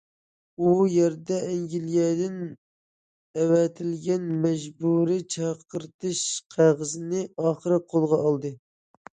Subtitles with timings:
[0.59, 2.39] ئۇ يەردە ئەنگلىيەدىن
[3.41, 6.23] ئەۋەتىلگەن مەجبۇرىي چاقىرتىش
[6.57, 8.55] قەغىزىنى ئاخىرى قولىغا ئالدى.